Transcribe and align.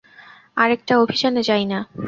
আরেকটা 0.57 0.93
অভিযানে 1.03 1.41
যাই 1.49 1.63
না? 1.71 1.79